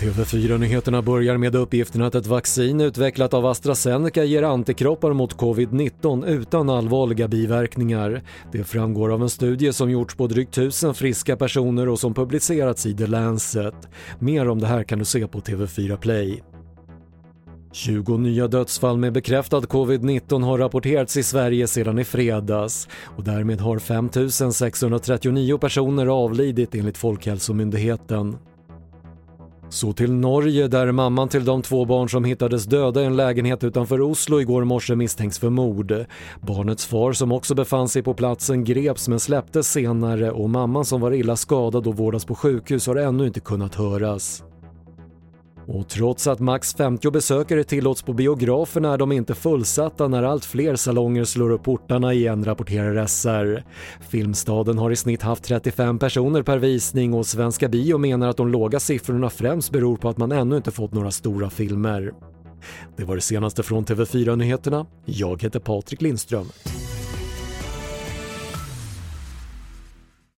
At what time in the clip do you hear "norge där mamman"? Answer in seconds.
30.12-31.28